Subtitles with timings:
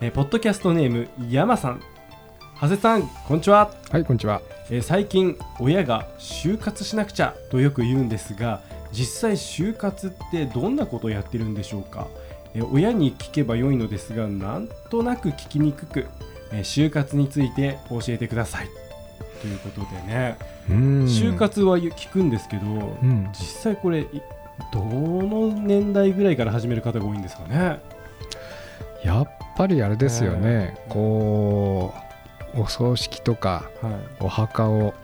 [0.00, 1.82] えーポッドキャストネーム山さん
[2.60, 4.42] 長谷さんこんにちは、はい、こんにちは。
[4.70, 8.60] えー最近親が就活しなくちゃとよく言うんですが
[8.92, 12.06] 実際就活ってどんなことをやってるんでしょうか、
[12.54, 16.06] えー親に聞けばよいのですがなんとなく聞きにくく、
[16.52, 18.68] えー就活について教えてください
[19.40, 20.36] ということでね、
[20.68, 21.36] うん就。
[21.36, 23.28] 活は聞くんですけど、うん。
[23.32, 24.06] 実際これい
[24.72, 27.80] どの年代ぐらいから始める方が多いんですかね
[29.04, 30.78] やっぱりあれですよね。
[30.86, 31.94] うんこ
[32.54, 34.94] う、お葬式とかはい、お墓を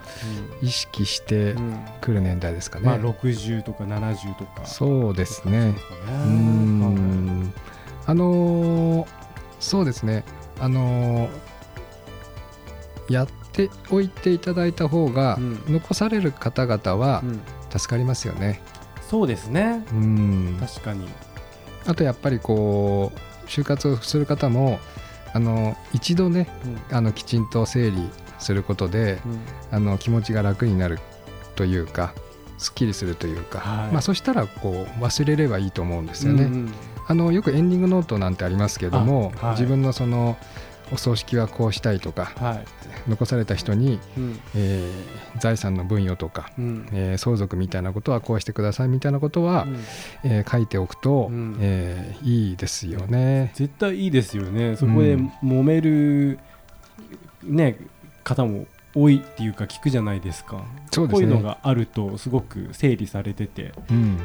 [0.63, 2.87] 意識してうんうんくる年代ですかね。
[2.87, 5.75] まあ60とか70とかそうですね。
[6.07, 7.53] そうん
[8.07, 9.07] あのー
[9.61, 10.25] そうですね。
[10.61, 11.31] あのー
[13.11, 17.23] やっておいていただいた方が、うん残される方々は
[17.71, 18.63] 助かりますよね。
[19.11, 20.57] そうですねうん。
[20.59, 21.07] 確かに
[21.87, 24.79] あとやっぱりこう就活をする方も
[25.33, 26.49] あの一度ね
[26.91, 29.41] あのきちんと整理することでうん。
[29.71, 30.99] あの気持ちが楽になる
[31.57, 32.15] というか
[32.59, 33.93] すっきりするというか、はい。
[33.93, 36.45] まあ、そしたらこう忘れればいいと思うんですよね。
[36.45, 36.75] うんうん。
[37.07, 39.57] あのよくエンディングノートなんてありますけども、あはい。
[39.57, 40.37] 自分のその
[40.95, 42.65] お葬式はこうしたいとかはい。
[43.11, 44.41] 残された人に、うん。
[44.55, 46.89] えー財産の分与とか、うん。
[46.93, 49.77] えー相続みたいなことはこうしてくださいみたいなことは、うん。
[50.25, 51.57] えー書いておくと、うん。
[51.61, 53.51] えーいいですよね。
[53.55, 54.77] 絶対いいですよね。
[54.77, 55.33] そこでうん。
[55.43, 56.39] 揉める
[57.43, 57.77] ね
[58.23, 60.65] 方も多いっていうか聞くじゃないですか。
[60.93, 61.27] そうですね。
[61.27, 63.73] こういうのがあるとすごく整理されてて。
[63.91, 64.19] うん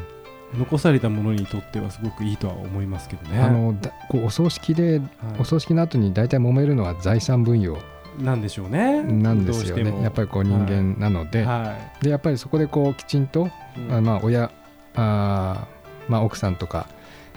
[0.56, 3.40] 残されたものにとってはすごくいいとは思いますけどね。
[3.40, 5.08] あのだこうお葬式ではい。
[5.40, 7.78] お葬式の後に大体揉めるのは財産分与。
[8.18, 9.02] なんでしょうね。
[9.02, 10.02] なんですよね。
[10.02, 13.94] やっぱりこう人間なので、はでやっぱりそこでこうきちんと、いうん。
[13.94, 14.50] あまあ親
[14.94, 16.88] あーまあ奥さんとか、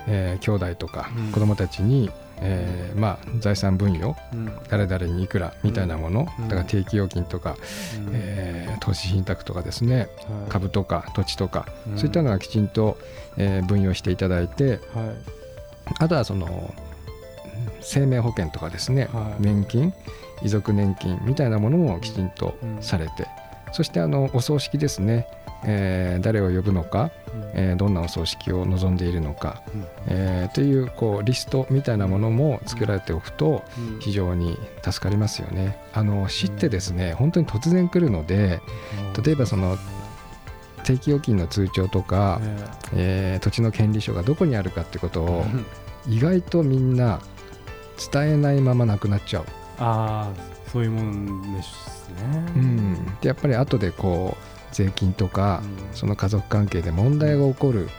[0.07, 1.31] えー兄弟とかうん。
[1.31, 2.09] 子供たちに、
[2.45, 4.51] えーまあ財産分与うん。
[4.69, 6.47] 誰々にいくらみたいなもの、うん。
[6.49, 7.55] だから定期預金とか、
[8.07, 8.11] うん。
[8.13, 9.97] えー投資信託とかですね。
[9.97, 10.07] はい。
[10.49, 11.97] 株とか土地とか、うん。
[11.97, 12.97] そういったのはきちんと、
[13.37, 14.71] えー分与していただいて。
[14.71, 14.79] はい。
[15.99, 16.73] あとはその
[17.81, 19.41] 生命保険とかですね、はい。
[19.41, 19.93] 年金
[20.41, 22.77] 遺族年金みたいなものもきちんとうん。
[22.81, 23.27] されて、
[23.71, 25.27] そしてあのお葬式ですね、
[25.65, 27.41] えー誰を呼ぶのか、うん。
[27.53, 29.85] えーどんなお葬式を望んでいるのか、うん。
[30.07, 33.99] えーというこうリストみたいなものも作られておくとうん。
[33.99, 35.79] 非常に助かりますよね。
[35.93, 38.61] あの死ってですね本当に突然来るので
[39.23, 39.77] 例えばその
[40.83, 42.55] 定期預金の通帳とか、ね
[42.95, 43.37] え。
[43.41, 45.45] ー土地の権利書がどこにあるかってことを
[46.07, 46.13] うん。
[46.13, 47.21] 意外とみんな
[48.11, 49.45] 伝えないままなくなっちゃう。
[49.79, 52.43] ああそういうもんですね。
[52.55, 55.61] うん、でやっぱり後でこう税金とか、
[55.93, 57.89] その家族関係で問題が起こる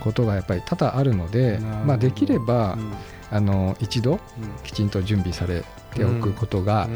[0.00, 2.92] ことがやっぱり多々あるので、まあ、できれば、うん。
[3.30, 4.18] あの一度うん。
[4.64, 5.62] きちんと準備され
[5.94, 6.88] ておくことが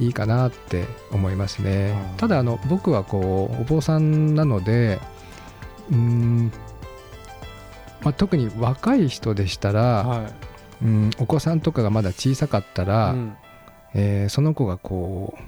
[0.00, 1.94] いいかなって思いますね。
[2.12, 2.16] うん。
[2.16, 4.98] ただあの僕はこうお坊さんなので
[5.90, 6.52] うーん、
[8.02, 10.30] まあ、特に若い人でしたら、は
[10.82, 13.36] うんお子さんとかがまだ小さかったいら、うん。
[13.94, 15.42] えーその子がこう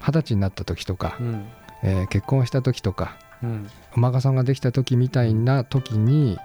[0.00, 1.46] 二十歳になった時とか、うん
[1.82, 3.70] えー結婚した時とかうん。
[3.96, 6.38] お孫さんができた時みたいな時に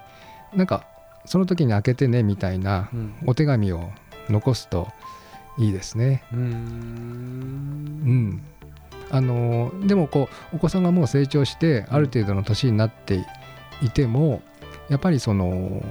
[0.53, 0.85] なんか
[1.25, 3.13] その時に開けてねみたいなうん。
[3.25, 3.89] お手紙を
[4.29, 4.88] 残すと
[5.57, 6.23] いいですね。
[6.31, 8.44] うーうんん。
[9.11, 13.24] あのーでもこうお子さんがもう成長してある程度の年になって
[13.81, 14.41] いても
[14.89, 15.83] やっぱりその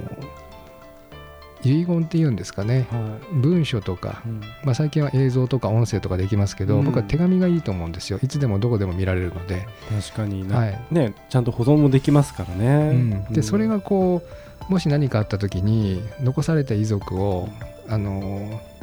[1.69, 2.87] 遺言っていうんですかね。
[2.91, 4.41] は文書とかいうん。
[4.63, 6.85] まあ、最近は映像とか音声とかできますけど、うん。
[6.85, 8.19] 僕は手紙がいいと思うんですよ。
[8.21, 10.57] いつでもどこでも見られるので、確かにな。
[10.57, 10.79] はい。
[10.91, 12.89] ねちゃんと保存もできますからね。
[12.91, 13.33] うん。
[13.33, 14.21] でそれがこ
[14.69, 17.49] うもし何かあった時に残された遺族を、
[17.89, 18.73] あのー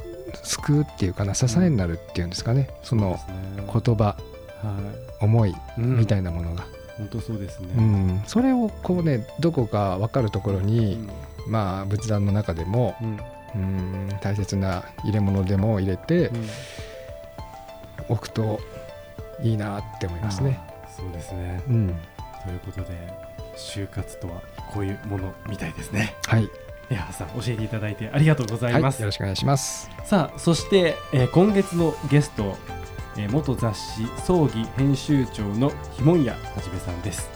[0.42, 3.18] 救うっていうかな支えになるっていうんですかね、その
[3.56, 4.16] 言葉は
[5.20, 6.64] 思いいみたいななものが、
[6.98, 8.22] 本当そうですうねん。
[8.26, 11.08] それをこうねどこか分かるところに、
[11.46, 13.20] まあ仏壇の中でもうん。
[13.52, 16.48] うん大切な入れ物でも入れてうん
[18.08, 18.60] おくと
[19.42, 20.60] いいなって思いますね。
[20.96, 21.62] そうですね。
[21.68, 21.88] うん、
[22.44, 22.86] ということで
[23.56, 24.40] 就活とは
[24.72, 26.14] こういうものみたいですね。
[26.26, 26.48] はい。
[26.90, 29.90] 江原さん教えていただいてありがとうございます、はい、よろしくお願いします。
[30.04, 32.56] さあそして、えー今月のゲスト、
[33.16, 37.28] えー元雑誌葬儀編集長のひもんやはじめさんです。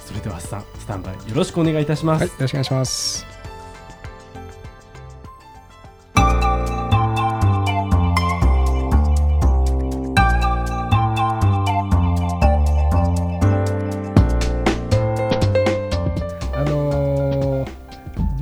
[0.00, 3.35] それではさんスタンバイよろしくお願いいたします、はいよろしくお願いします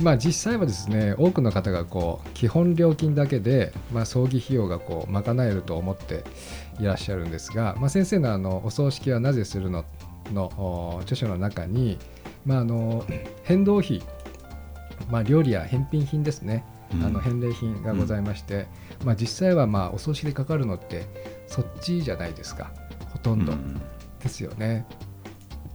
[0.05, 6.23] まあ実際はですね多くの方がこう基本料金だけで、まあ、葬儀費用がこう賄えると思って
[6.79, 9.83] いらっしゃるんですが、まあ、先生のあのお葬式はなぜするの
[10.31, 11.97] のお著書の中に、
[12.45, 13.03] まあ、あの
[13.41, 14.03] 変動費、
[15.09, 18.67] まあ、料理や返品品ですね、あの返礼品がございまして、
[19.03, 21.07] まあ、実際はまあお葬式でかかるのって
[21.47, 22.71] そっちじゃないですか
[23.11, 23.81] ほとんどうん
[24.19, 24.85] ですよね。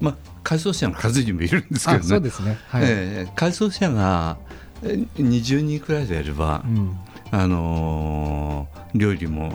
[0.01, 2.25] まあ改装者の数にもいるんですけどあそうね。
[2.25, 2.59] ですね。
[2.69, 2.83] はい。
[2.87, 4.37] えー改装者が
[4.83, 6.97] えー20人くらいでやれば、うん。
[7.31, 9.53] あのー料理も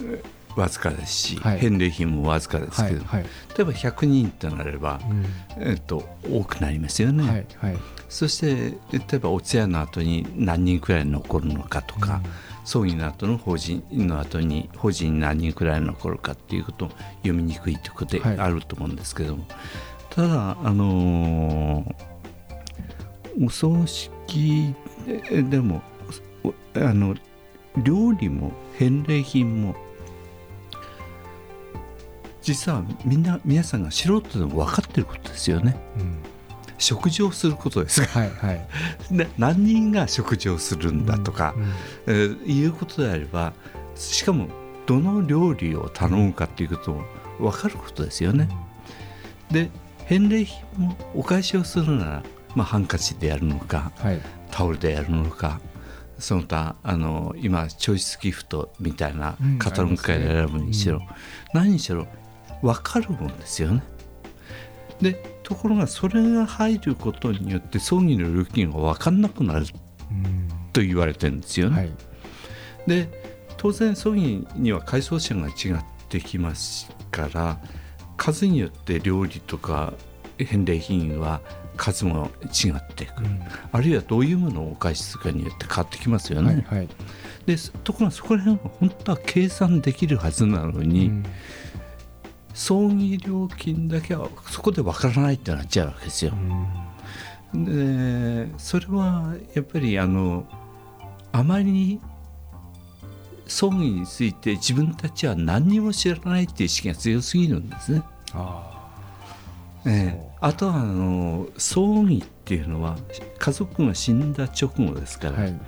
[0.00, 1.58] えーわずかですし、はい。
[1.58, 3.28] 返礼品もわずかですけど、はいはい。
[3.56, 5.26] 例えば100人となれば、うん。
[5.58, 7.24] えっと多くなりますよね。
[7.28, 7.76] はいはい。
[8.08, 12.20] そして例えばお通夜の後に何人くらい残るのかとか、
[12.64, 18.38] 葬儀の後の法人の後に法人に何人くらい残るかっていうことを読みにくいということではい。
[18.38, 19.44] あると思うんですけども、
[20.10, 22.14] ただあのー
[23.44, 24.74] お葬式
[25.06, 25.82] ででも
[26.44, 27.16] おあの
[27.82, 29.74] 料理も返礼品も
[32.40, 35.76] 実はみんな皆さんが素人でも分かってることですよね。
[35.98, 36.18] うん
[36.78, 38.00] 食事をすることです。
[38.00, 38.66] がはいはい。
[39.10, 41.64] で 何人が食事をするんだとか、うん
[42.06, 43.52] えーいうことであれば
[43.94, 44.48] しかも
[44.86, 47.04] どの料理を頼むかっていうことも
[47.38, 48.48] 分かることですよね。
[49.50, 49.70] で
[50.06, 52.22] 返礼品もお返しをするなら、
[52.54, 54.20] まあ、ハンカチでやるのかはい。
[54.50, 55.60] タオルでやるのか
[56.18, 61.06] その他あの今チョイスギフトみたいなうんカタログから選ぶにしろ、あり
[61.54, 62.06] 何にしろ
[62.62, 63.82] 分かるもんですよね。
[65.00, 69.66] でところがそれが入ることによって葬儀の料金が分かんなくなる
[70.10, 70.48] うん。
[70.72, 71.76] と言われてるんですよね。
[71.76, 71.92] はい。
[72.88, 73.08] で
[73.56, 77.58] 当然葬儀には改装者が違ってきますから
[78.16, 79.94] 数によって料理とか
[80.38, 81.40] 返礼品は
[81.76, 83.28] 数も違ってくる、
[83.72, 86.64] あるいはどういうものをお返しするかによって変わってきますよね。
[86.68, 86.88] はいはい。
[87.46, 91.24] でところがそこら辺は本当は計算できるはずなのに、うん
[92.54, 96.32] 葬儀料金だけはそこでわからないってなっちゃうわけですよ。
[97.52, 100.46] でそれはやっぱりあの
[101.32, 102.00] あまりに
[103.46, 108.02] 葬儀について自分たちは何にも知らないっていう意識が強すぎるんですね。
[108.32, 108.88] あ
[109.86, 112.96] ええあとはあの葬儀っていうのは
[113.38, 115.60] 家族が死んだ直後ですから、あはい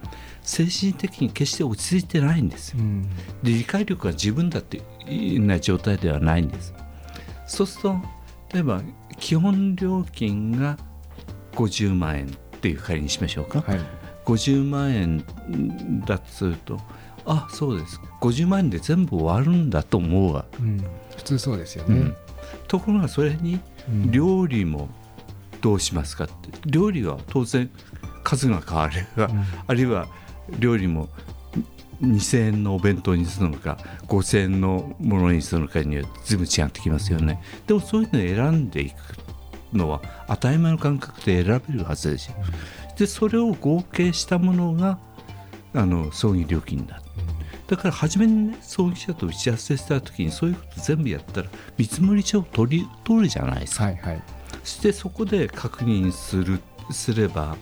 [0.47, 2.79] 精神的に決して落ち着いてないんですよ。
[2.79, 3.03] うん。
[3.43, 6.73] で理解力が十分だっていな状態ではないんです。
[7.47, 7.97] そうすると
[8.55, 8.81] 例えば
[9.19, 10.79] 基本料金が
[11.55, 13.81] 50万円っていう仮にしましょうか、はい。
[14.25, 15.25] 50万円
[16.07, 16.81] だとすると
[17.25, 18.01] あそうです。
[18.21, 20.79] 50万円で全部終わるんだと思うわ、うん。
[21.17, 21.99] 普通そうですよね。
[21.99, 22.17] うん。
[22.69, 24.11] ところがそれにうん。
[24.13, 24.89] 料理も
[25.61, 26.51] どうしますかって。
[26.67, 27.69] 料理は当然
[28.23, 29.45] 数が変われば、うん。
[29.67, 30.07] あるいは
[30.59, 31.09] 料理も
[32.03, 38.97] 2000円のお弁当にするのか5000円のものにするのかによって随分違ってきますよね、でもそういうのを選んでいく
[39.73, 42.37] のは当たり前の感覚で選べるはずですよ、
[42.99, 44.99] でそれを合計したものが
[45.75, 47.03] あの葬儀料金だ
[47.67, 54.23] だから初めにね葬儀社と打ち合わせした時にそういうこと全部やったら見積書を取り取るじゃないですか、はいはい。
[54.63, 56.61] そしてそこで確認する
[56.91, 57.57] すれば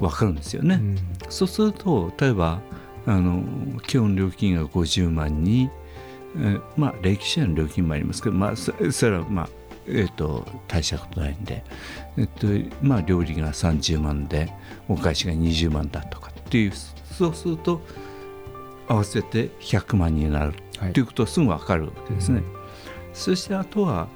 [0.00, 0.98] 分かるんですよね、うん。
[1.28, 2.60] そうすると例えば
[3.06, 5.70] あの基本料金が50万に、
[6.36, 9.48] えーまあ歴史の料金もありますけど、まあ、そそれはまあ
[9.86, 11.62] えー、と大したことないんで、
[12.16, 12.46] えっと
[12.80, 14.50] まあ、料理が30万で
[14.88, 16.72] お返しが20万だとかっていう
[17.12, 17.82] そうすると
[18.88, 22.38] 合わせて100万になるはいということはすぐ分かるわけですね。
[22.38, 22.44] うん。
[23.12, 24.08] そしてあとは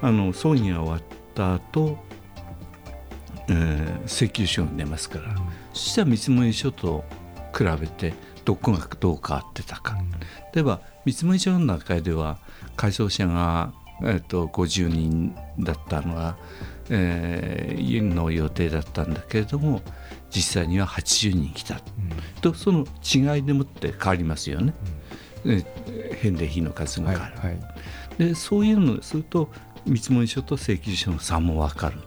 [0.00, 1.02] あの葬儀が終わっ
[1.34, 1.98] た後、
[3.48, 5.34] えー請求書が出ますから、
[5.72, 7.04] そしたら見積書と
[7.56, 8.12] 比べて
[8.44, 9.96] どこがどう変わってたか、
[10.52, 12.38] 例えば見積書の中では
[12.76, 13.72] 改装者が、
[14.02, 16.36] えー、と50人だったのは、
[16.90, 19.80] えーの予定だったんだけれども
[20.30, 21.80] 実際には80人来た。
[22.42, 24.74] とその違いでもって変わりますよね、
[25.46, 27.40] えー返礼品の数がはい変わる。
[27.40, 27.58] はい
[28.18, 29.48] でそういうのをすると
[29.86, 31.98] 見積書と請求書の差も分かる。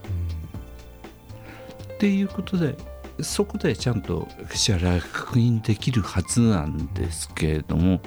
[1.97, 2.75] っていうことで
[3.21, 7.99] そこでちゃんと支払い確認できるはずなんですけれども、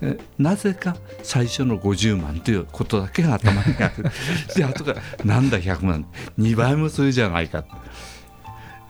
[0.00, 4.10] えなぜか最初の50万ということだけが頭にある。
[4.56, 6.06] で後からなんだ100万
[6.38, 7.64] 2倍もするじゃないか、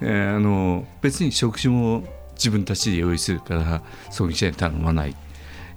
[0.01, 5.17] えーあの別に食事も自分たちで用意するから葬儀社に頼まない。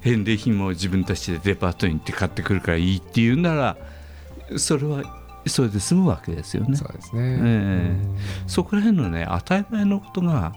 [0.01, 3.75] 返礼品も自分たちでデパートに行って買ってくるからいいっていうなら
[4.57, 5.14] それは
[5.47, 6.75] それで済むわけですよね。
[6.75, 10.53] そうですね、ええそこら辺のね当たり前のことが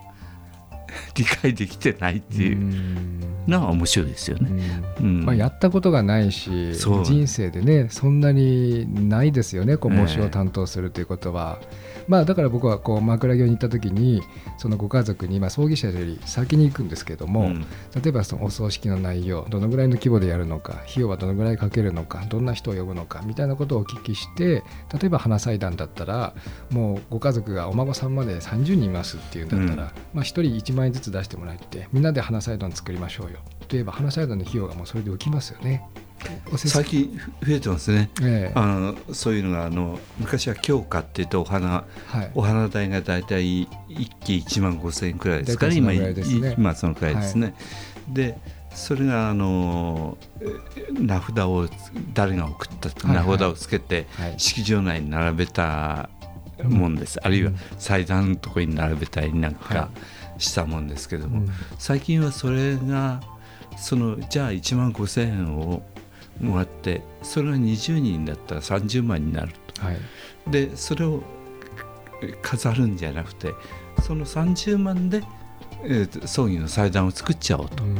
[1.14, 2.56] 理解できてないっていう。
[2.56, 3.20] うん。
[3.48, 4.50] のは面白いですようね。
[4.50, 4.94] ん。
[5.00, 5.24] うん。
[5.24, 10.00] まあ、やったことがないし人生でねそんなにないですよねこうええ。
[10.00, 11.58] 模試を担当するということは、
[12.06, 14.22] まあだから僕はこう枕木に行った時に
[14.58, 17.60] そのご家族に、まあ、葬儀社より先に行くんですけども、うん。
[18.02, 26.34] 例えばそのお葬式の内容どのぐらいの規模でやるのか費用はどのぐらいかけるのかどんな人を呼ぶのかみたいなことをお聞きして例えば花祭壇だったら
[26.70, 33.38] もうご家族がお孫さんまで30人いますっていうんだったら、まあ、1人1万円ずつ出してもらってみんなで花祭壇作りましょうよ。
[33.68, 35.84] といえば花祭壇の費用がもうそれで浮きますよね。
[36.56, 38.10] 最近増えてますね。
[38.22, 38.58] ええ。
[38.58, 42.30] あのそういうのがあの昔は京花って言ってお花はい。
[42.34, 43.68] お花代が大体1
[44.24, 46.54] 期1万5千円くらいですから今大体そのぐらいですね。
[46.58, 47.54] 今そのくらいですね。
[48.08, 48.38] で
[48.74, 51.68] それがあのえ名札を
[52.14, 53.26] 誰が送ったってはいはい。
[53.26, 54.34] 名札をつけてはい。
[54.38, 56.08] 式場内に並べた
[56.64, 59.90] もんです、あるいは祭壇のところに並べたりなんはか
[60.38, 61.48] したもんですけども、うん。
[61.78, 63.20] 最近はそれが
[63.76, 65.82] そのじゃあ1万5千円を
[66.40, 69.96] もらってそれが20人だったら30万になるはい。
[70.44, 71.22] とでそれを
[72.22, 73.52] え飾るんじゃなくて
[74.02, 75.22] その30万で、
[75.84, 77.98] えーと葬儀の祭壇を作っちゃおううん。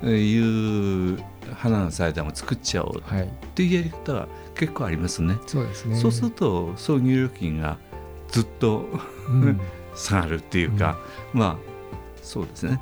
[0.00, 1.22] という
[1.54, 5.36] 花の祭壇を作っちゃおうはいっていうやり方は結構ありますね。
[5.46, 5.96] そうですね。
[5.96, 7.78] そうすると葬儀料金が
[8.28, 8.86] ずっと
[9.28, 9.60] うん。
[9.96, 10.98] 下がるっていうか、
[11.32, 11.73] まあ
[12.24, 12.80] そうですね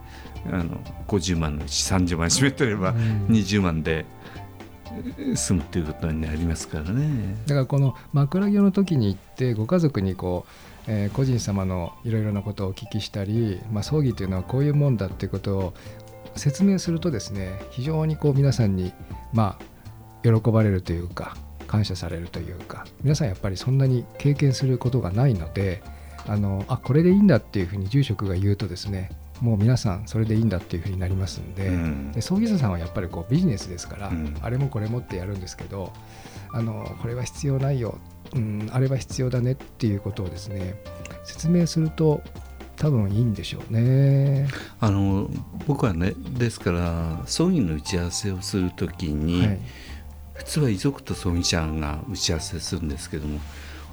[0.51, 4.07] あの50万のうち30万占めてればうん20万で
[5.19, 7.35] え済むっていうことになりますからね。
[7.47, 10.51] だからこの枕木の時に行ってご家族にこう、
[10.87, 15.75] えー個人様のいろいろなことをお聞きしたり、まあ、葬儀というのはこういうもんだっていうことを
[16.37, 18.93] 説明するとですね非常にこう皆さんに
[19.33, 19.73] まあ
[20.23, 25.83] 喜ばれるというか感謝されるというか皆さんやっぱりそんなに経験することがないので
[26.27, 29.11] あのあこれでいいんだっていうふうに住職が言うとですね
[29.43, 32.13] もう皆さんそれでいいんだっていうふうになりますんで,、うん。
[32.13, 34.37] で葬儀社さんはやっぱりこうビジネスですから、うん。
[34.41, 35.93] あれもこれもってやるんですけど
[36.53, 37.99] あのこれは必要ないよ、
[38.35, 40.77] うん、あれは必要だねっていうことをですね
[41.25, 42.23] 説明すると
[42.77, 44.47] 多分いいんでしょうね。
[44.81, 45.29] あの
[45.67, 49.59] 僕はねですから葬儀の打ち合わせをするときに、はい。
[50.35, 53.39] 普通は遺族と葬儀社が打ち合わせするんですけども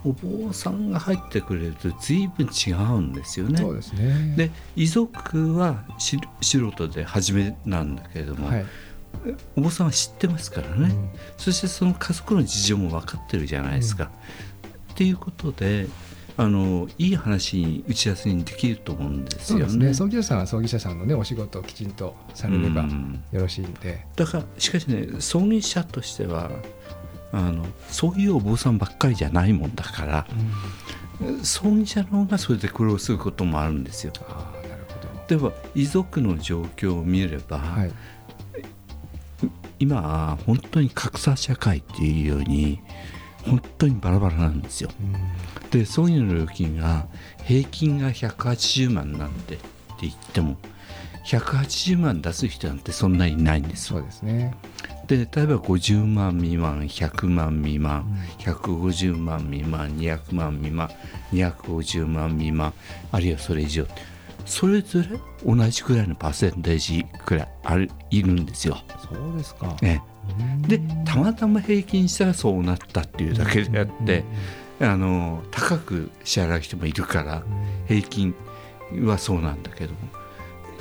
[0.06, 3.58] お坊さんが入ってくれると随分違うんですよね。
[3.58, 4.34] そうですね。
[4.38, 8.66] で遺族はし素人で初めなんだけれども、はい
[9.58, 14.12] お坊さんは知ってますからね、うんそしてその家族の事情も分かってるじゃないですか。
[14.94, 15.88] っていうことで
[16.38, 19.66] あのいい話に打ち合わせにできると思うんですよね。
[19.66, 19.94] そうですね。
[19.94, 24.06] 葬儀社さんは葬儀社さんのねお仕事をきちんとされればうんよろしいんで。
[24.16, 26.52] だからしかしね葬儀社としては
[27.32, 30.28] あのそういうお坊さんばっかりじゃないもんだから
[31.44, 34.14] 葬儀社の方がそれで苦労することもあるんですよ。
[34.28, 35.28] ああなるほど。
[35.28, 37.92] では遺族の状況を見れば、はい
[39.82, 42.82] 今は本当に格差社会っていうように
[43.46, 44.90] 本当にバラバラなんですよ。
[45.00, 45.16] うん
[45.70, 47.08] で葬儀の料金が
[47.46, 49.66] 平均が180万なんでって
[50.02, 50.58] 言っても
[51.26, 54.56] 180万出す人なんてそんなにいないんですよそうですね。
[55.10, 58.06] で例えば50万未満100万未満
[58.38, 60.90] 150万未満200万未満
[61.34, 62.74] 250万未満
[63.12, 63.88] あるいはそれ以上
[64.46, 65.08] それぞれ
[65.44, 68.78] 同じくらいのパーセンテージくらいあるいるんですよ。
[68.98, 69.78] そうですか。
[69.82, 70.02] ね、
[70.68, 74.24] でたまたま平均したらそうなったっていうだけであって、
[74.80, 77.44] あの高く支払う人もいるから
[77.88, 78.34] 平均
[79.04, 80.00] はそうなんだけども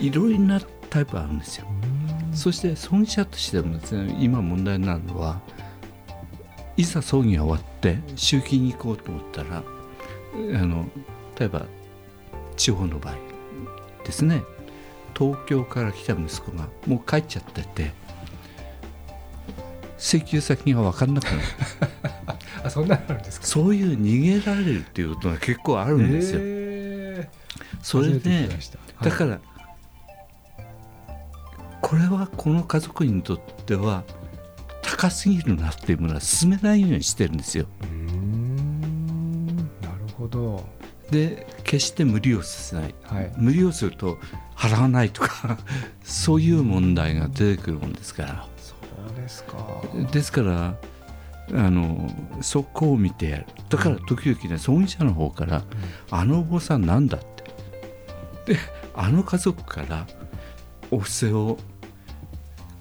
[0.00, 1.66] いろいろなタイプあるんですよ。
[2.38, 5.40] そして葬儀者としてもですね今問題になるのは
[6.76, 9.62] いざ葬儀が終わって集金に行こうと思ったらあ
[10.36, 10.86] の
[11.38, 11.66] 例えば
[12.56, 13.14] 地方の場合
[14.04, 14.42] ですね。
[15.16, 17.90] 東京から来た息子がもう帰っちゃってて
[19.98, 21.38] 請求先が分かんなくなる。
[22.62, 23.46] あそんなのあるんですか？
[23.46, 26.40] そういう逃げられるっていうことが結構あるんですよ。
[27.82, 28.78] それできました。
[29.04, 29.40] だから、
[31.88, 34.04] これはこの家族にとっては
[34.82, 37.64] 高すぎるなっていうものは進めないようにしてるんですよ。
[39.80, 40.68] なるほど。
[41.10, 42.94] で決して無理をさせない。
[43.04, 43.32] はい。
[43.38, 44.18] 無理をすると
[44.54, 45.56] 払わないとか
[46.04, 48.46] そういう問題が出てくるもんですから。
[48.58, 48.74] そ
[49.10, 49.56] うですか。
[50.12, 50.74] ですから
[51.54, 53.46] あのそこを見てやる。
[53.70, 55.62] だから時々ね葬儀社の方から
[56.12, 57.20] 「あのお坊さんなんだ?」っ
[58.44, 58.52] て。
[58.52, 58.58] で
[58.94, 60.06] あの家族から
[60.90, 61.56] お布施を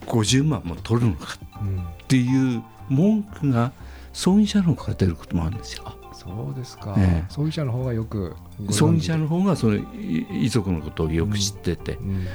[0.07, 3.71] 50万も取るのかうんっていう文句が
[4.13, 5.93] 葬儀社の方から出ることもあるんですよ。
[6.13, 7.31] そうですか、ええ。
[7.31, 8.35] 葬儀社の方がよく
[8.71, 12.25] 葬儀社の方がそのい遺族のことをよく知ってて、うん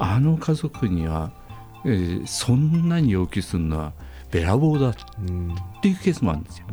[0.00, 1.32] あの家族には、
[1.84, 3.92] えーそんなに要求するのは
[4.30, 6.66] べらぼうだっうんていうケースもあるんですよ。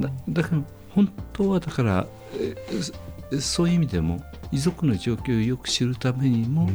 [0.00, 6.68] だだから本当はだから、えーそそういう意味でも遺族の状況をよく知るためにも、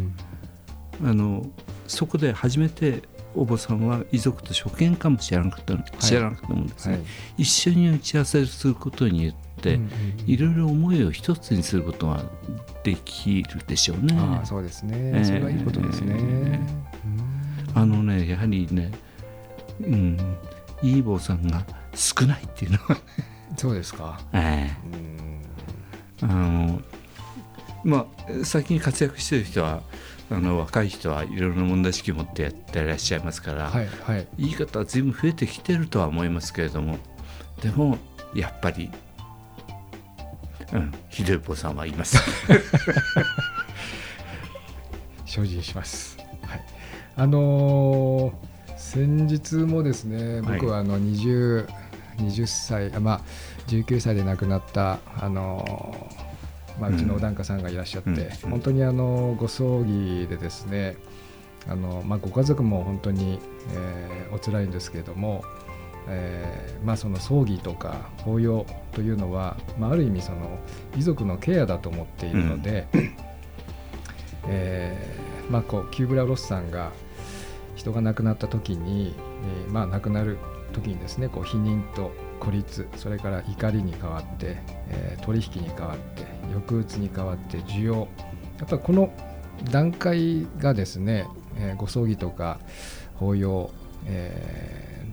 [1.03, 1.45] あの
[1.87, 3.01] そこで初めて
[3.35, 7.03] お坊さんは遺族と初見かもしれなかった、知らなかったもんですね、はい。
[7.37, 9.89] 一緒に打ち合わせすることによって、うんうん
[10.27, 12.23] いろいろ思いを一つにすることが
[12.83, 14.15] できるでしょうね。
[14.15, 15.25] ああそうですね、ええ。
[15.25, 16.59] それはいいことですね、
[17.73, 18.91] あのねやはりね、
[19.81, 20.37] うん、
[20.83, 21.65] いい坊さんが
[21.95, 22.97] 少ないっていうのは、
[23.55, 25.41] そうですか、えうん。
[26.21, 26.81] えあの
[27.83, 28.05] まあ
[28.43, 29.81] 最近活躍してる人は
[30.29, 36.97] あの若い人はいろいろな問題意識を持ってやってらっしゃいますから、はいはい言い方は随分増えてきてるとは思いますけれども
[37.61, 37.97] でも
[38.33, 38.91] やっぱり、
[40.73, 42.17] うん、ひどい坊さんはいます。
[45.25, 46.17] 精進します。
[46.41, 46.61] はい、
[47.15, 51.67] あのー先日もですね、はい僕はあの 20,
[52.17, 53.21] 20歳、あまあ
[53.67, 56.16] 19歳で亡くなったあのー
[56.79, 60.95] まあ、うちのお檀家さんがいらっしゃって、うんうん本当にあのご葬儀でですね、
[61.67, 63.39] あのまあご家族も本当に、
[63.73, 65.43] えーお辛いんですけれども。
[66.09, 70.57] えーまあ、その葬儀とか法要というのは、まあ、ある意味その
[70.95, 72.87] 遺族のケアだと思っているので、
[74.47, 76.91] えーまあ、こうキューブラ・ロスさんが
[77.75, 79.15] 人が亡くなった時に、
[79.65, 80.37] えーまあ、亡くなる
[80.73, 84.57] 時にですねこう否認と孤立それから怒りに変わって、
[84.89, 88.07] えー取引に変わって抑うつに変わって需要。
[88.59, 89.11] やっぱりこの
[89.71, 92.59] 段階がですね、えーご葬儀とか
[93.15, 93.69] 法要、
[94.05, 95.05] え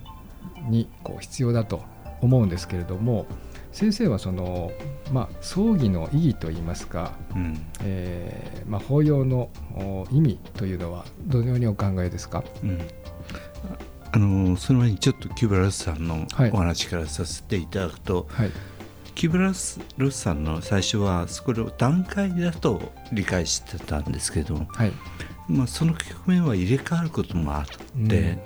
[0.66, 1.82] ーにこう必要だと
[2.22, 3.26] 思うんですけれども
[3.70, 4.70] 先生はその、
[5.12, 7.60] まあ、葬儀の意義といいますか、うん。
[7.82, 12.44] えーまあ、法要のお意味というのはどのようにお考えですか？
[12.62, 12.78] うん
[14.14, 16.50] あのその前にちょっとキューブラスさんのはい。
[16.52, 18.50] お話からさせていただくと、はい。
[19.16, 24.92] キューブラスロスさんの最初はそれを段階だと理解してたんですけども、はい。
[25.48, 28.38] まあ、その局面は入れ替わることもあって、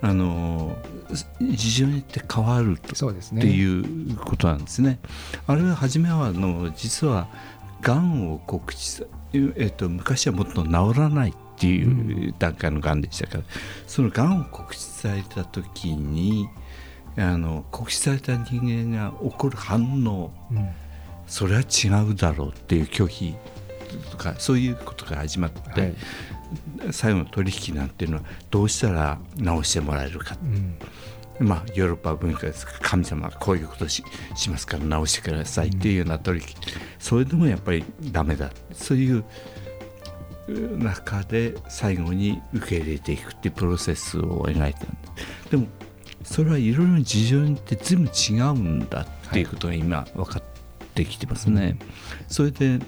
[0.00, 0.76] あの
[1.40, 3.42] 事情によって変わるとそうですね。
[3.42, 5.00] っていうことなんですね。
[5.48, 7.26] あれは初めはあの実は
[7.80, 13.44] がんを告知さ、えっと昔はもっと治らないっていう段階のがんでしたから、
[13.86, 16.48] そのがんを告知された時に
[17.16, 20.68] あの告知された人間が起こる反応うん。
[21.26, 23.34] それは違うだろうっていう拒否
[24.10, 25.94] とかそういうことが始まって、はい。
[26.90, 30.36] 最後の取引なんていうのはどうしたら直してもらえるか。
[30.42, 30.78] うん。
[31.40, 34.02] まあ、ヨーロッパ文化ですから神様がこういうことし
[34.34, 36.46] しますから直してくださいっていうような取引、
[36.98, 38.50] それでもやっぱりダメだ。
[38.72, 39.24] そういうう
[40.48, 45.66] 中で最後に受け入れていくっていうプロセスを描いてるんでも
[46.24, 50.42] それはいろいろな事情によって全部違うんだっていうことが今分かっ
[50.94, 51.78] てきてますね。
[52.26, 52.80] それで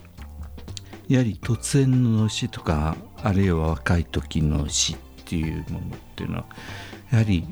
[1.08, 6.46] やはり突然の死とかあるいは若い時の死っていうものっていうのは
[7.10, 7.46] やはり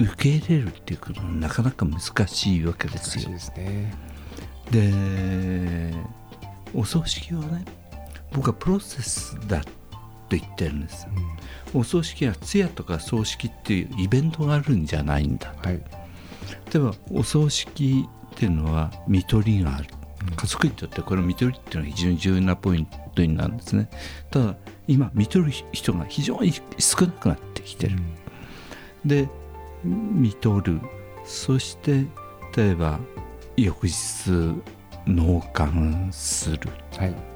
[0.00, 3.30] 受け入れるっていうことはなかなか難しいわけですよ。
[3.30, 3.94] ですね
[4.70, 5.94] で
[6.74, 7.64] お葬式はね
[8.34, 9.70] 僕はプロセスだと
[10.30, 11.06] 言ってるんです。
[11.72, 15.54] お葬式は通夜とか葬式っていうイベントがあるんじゃないんだ。
[15.62, 15.80] はい
[16.72, 19.86] 例えばお葬式っていうのは看取りがある。
[20.36, 23.88] 家族にとってこの看取りっていうのは非常に重要なポイントになるんですね。
[24.30, 24.56] ただ
[24.88, 27.98] 今看取る人が非常に少なくなってきてる。
[29.04, 29.28] で
[29.84, 30.80] 見取る
[31.26, 32.06] そして
[32.56, 32.98] 例えば
[33.56, 34.30] 翌日
[35.06, 37.33] 納棺するはい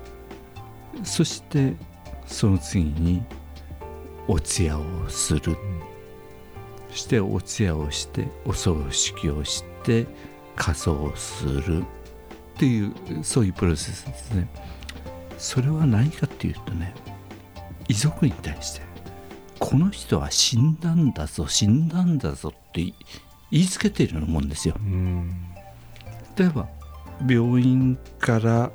[1.04, 1.74] そして
[2.26, 3.22] その次に
[4.26, 5.56] お通夜をする、
[6.90, 10.06] そしてお通夜をしてお葬式をして
[10.56, 11.84] 仮装する。
[12.58, 14.48] っていうそういうプロセスですね。
[15.38, 16.92] それは何かっていうとね
[17.86, 18.82] 遺族に対して
[19.60, 22.82] この人は死んだんだぞ死んだんだぞって
[23.52, 24.74] 言いつけているようなもんですよ。
[24.76, 25.30] うん。
[26.36, 26.68] 例えば
[27.28, 28.72] 病院から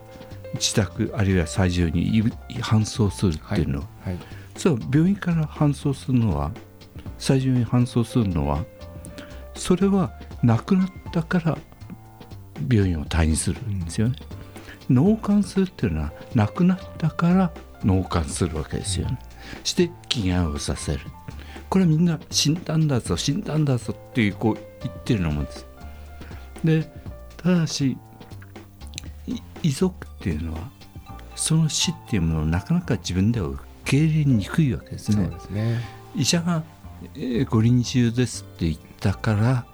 [0.53, 2.21] 自宅あるいは最上にい
[2.61, 4.17] 搬送するっていうのは、はい
[4.55, 6.51] そう病院から搬送するのは
[7.17, 8.63] 最上に搬送するのは
[9.55, 10.11] それは
[10.43, 11.57] 亡くなったから
[12.69, 14.15] 病院を退院するんですよね。
[14.89, 17.51] 納棺するっていうのは亡くなったから
[17.83, 19.17] 納棺するわけですよね。
[19.63, 20.99] して祈願をさせる。
[21.69, 25.65] これはみんな死んだんだぞ死んだんだぞっていうこう言ってるようなもんです。
[26.63, 26.91] で
[27.37, 27.97] ただしい
[29.61, 30.59] 遺族っていうのは
[31.35, 35.27] その死っていうものをなかなか自分では受け入れにくいわけですね。
[35.27, 35.81] ですね。
[36.15, 36.63] 医者が、
[37.15, 39.65] えーご臨終ですって言ったから、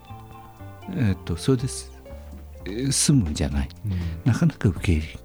[0.91, 1.91] えー、とそれです、
[2.65, 3.69] えー済むんじゃない。
[3.85, 4.31] うん。
[4.31, 5.19] なかなか受け入れる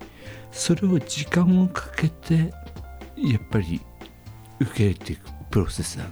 [0.50, 2.52] それを時間をかけて
[3.16, 3.80] やっぱり
[4.60, 6.10] 受け入れていくプロセスなの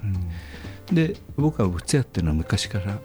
[0.91, 0.95] うん。
[0.95, 2.99] で僕はお通夜っていうのは昔から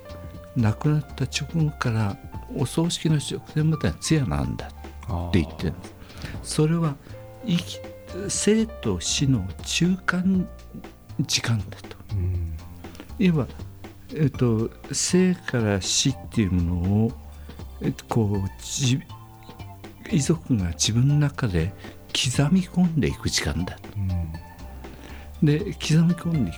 [0.55, 2.17] 亡くなった直後から
[2.55, 4.69] お葬式の直前までは通夜なんだ
[5.07, 5.73] って言ってる
[6.43, 6.95] それは
[8.27, 10.47] 生と死の中間
[11.21, 12.57] 時間だとうん
[13.19, 13.47] いわば、
[14.13, 17.11] えっと、生から死っていうものを、
[17.81, 21.73] えっと、こう遺族が自分の中で
[22.07, 26.57] 刻み込んでいく時間だうんで刻み込んでいく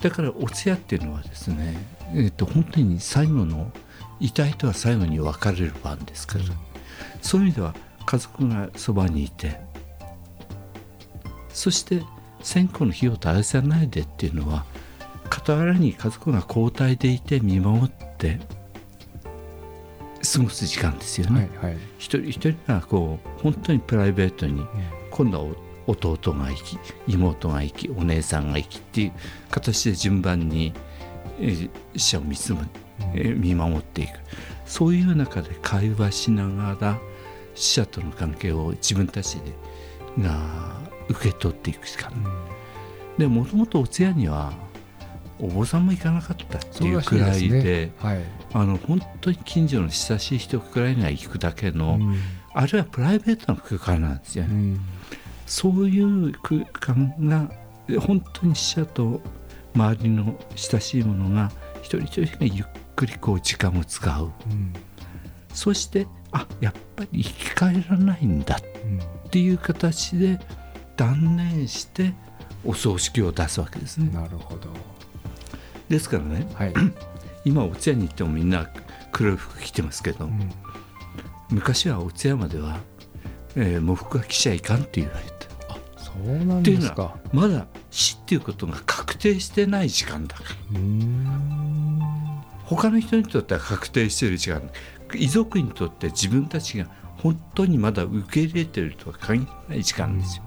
[0.00, 1.76] だからお通夜っていうのはですね、
[2.14, 3.70] えっと、本当に最後の
[4.20, 6.44] 遺体とは最後に別れる番ですから、
[7.20, 7.74] そういう意味では
[8.08, 9.60] 家族がそばにいて
[11.50, 12.02] そして
[12.42, 14.64] 線香の火を絶やさないでっていうのは
[15.30, 18.40] 傍らに家族が交代でいて見守って
[20.32, 21.50] 過ごす時間ですよね。
[21.60, 21.78] はいはい。
[21.98, 24.66] 一人一人がこう本当にプライベートに
[25.10, 25.54] 今度は
[25.86, 29.12] お弟が生き妹が生きお姉さんが生きっていう
[29.50, 30.72] 形で順番に、
[31.40, 32.60] えー死者を見つめ、
[33.14, 34.10] えー見守っていく。
[34.64, 36.98] そういう中で会話しながら
[37.58, 39.52] 死者との関係を自分たちで
[40.18, 42.12] が受け取っていく時間、
[43.18, 44.52] でもともとお通夜には
[45.40, 47.92] お坊さんも行かなかったっていうくらいでね。
[47.98, 48.18] はい。
[48.52, 52.16] あの本当に近所の親しい人くらいが行くだけの、うん。
[52.54, 54.50] あるいはプライベートな空間なんですよね。
[54.50, 54.80] うん。
[55.46, 57.50] そういう空間が
[58.00, 59.20] 本当に死者と
[59.74, 61.50] 周りの親しい者が
[61.82, 62.66] 一人一人がゆっ
[62.96, 64.24] くりこう時間を使う。
[64.24, 64.72] うん。
[65.54, 70.40] そしてあやっぱり生き返らないんだうんっていう形で
[70.96, 72.14] 断念して
[72.64, 74.10] お葬式を出すわけですね。
[74.12, 74.68] なるほど。
[75.88, 76.74] ですからねはい。
[77.44, 78.68] 今お通夜に行ってもみんな
[79.12, 80.50] 黒い服着てますけど、うん。
[81.50, 82.78] 昔はお通夜までは、
[83.54, 85.32] えー喪服は着ちゃいかんって言われて。
[85.96, 90.80] そうなんっていうのですかはまだ死っていうことが確定してない時間だから。
[92.64, 94.68] 他の人にとっては確定している時間
[95.14, 100.44] 遺族にとって自分たちが本当にまだ受け入れているとは限らない時間ですよ。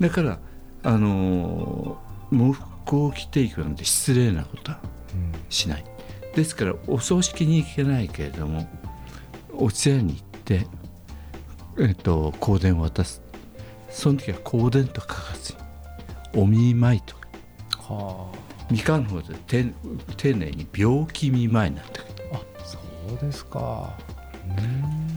[0.00, 0.38] だから
[0.82, 4.80] あのー喪服を着ていくなんて失礼なことは
[5.14, 5.32] うん。
[5.48, 5.84] しない。
[6.34, 8.68] ですからお葬式に行けないけれども
[9.52, 10.66] お通夜に行って、
[11.80, 13.20] えっと香典を渡す。
[13.90, 15.54] その時は香典と書かず
[16.34, 17.20] にお見舞いとか。
[17.92, 18.32] は
[18.70, 19.64] 三河の方で丁
[20.16, 22.00] 丁寧に病気見舞いなんて
[23.10, 23.96] そうですか。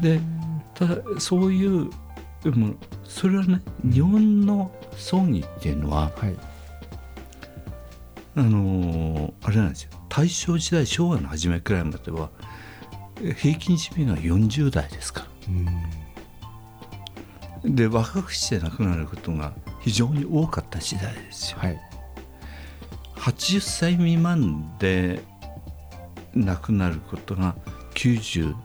[0.02, 0.20] で
[0.74, 1.90] ただそういう
[2.44, 6.36] でもそれはね日本の葬儀っていうのははい。
[8.36, 9.92] あのーあれなんですよ。
[10.10, 12.32] 大正時代昭和の初めくらいまでは
[13.22, 15.28] え平均寿命が40代ですから。
[17.66, 17.76] うん。
[17.76, 21.60] で若くして亡くなることが非常に多かった時代ですよ。
[21.60, 21.80] はい。
[23.18, 25.22] 80歳未満で
[26.36, 27.56] 亡くなることが
[27.94, 28.56] 95%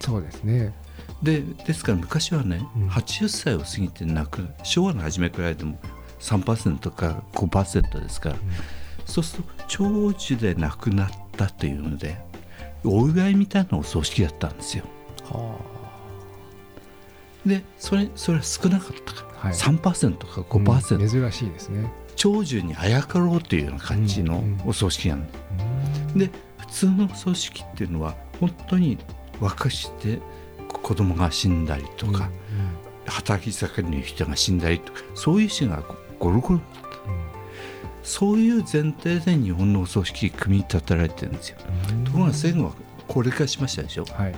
[0.00, 0.72] そうですね。
[1.22, 2.88] でですから昔はね、うん。
[2.88, 5.78] 80歳を過ぎて亡く昭和の初めくらいでも
[6.20, 8.36] 3%か5%ですから、
[9.06, 12.16] そうすると長寿で亡くなったというので
[12.84, 14.84] お祝いみたいなお葬式だったんですよ。
[15.24, 15.58] は
[17.44, 19.12] でそれそれは少なかった。
[19.14, 21.08] から、はい3%かあ5%、うん。
[21.08, 21.90] 珍しいですね。
[22.16, 24.68] 長寿にあやかろうというような感じのうんうん。
[24.68, 25.26] お葬式なん。
[26.14, 26.32] で,、で普
[26.70, 28.98] 通のお葬式っていうのは本当に
[29.40, 30.20] 若くして
[30.82, 32.30] 子供が死んだりとか、
[33.06, 35.82] 働き盛りの人が死んだりとかそういう人が
[36.18, 36.60] ゴロゴロ
[38.02, 41.58] そういう前提で日本のお葬式組み立てられてるんですよ。
[42.04, 42.72] ところが戦後は
[43.08, 44.04] 高齢化しましたでしょ。
[44.04, 44.34] はい。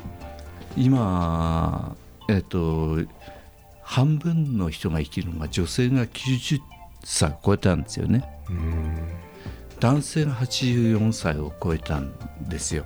[0.77, 1.95] 今
[2.29, 2.99] えっ、と
[3.83, 6.61] 半分の人が生きるのが女性が90
[7.05, 8.25] 歳を超えたんですよね。
[8.49, 9.32] うん
[9.83, 12.15] 男性が84歳を超えたん
[12.49, 12.85] ですよ。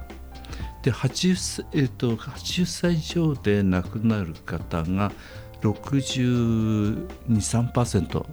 [0.83, 5.13] で 80, 歳えー、と80歳以上で亡くなる方が
[5.61, 8.27] 62.3%、うん。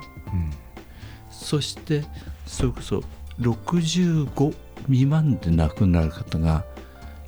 [1.30, 2.06] そして
[2.46, 3.04] それこそ
[3.42, 6.64] 65未満で亡くなる方が